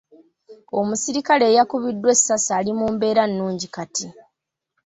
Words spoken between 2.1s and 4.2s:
essasi ali mu mbeera nnungi kati.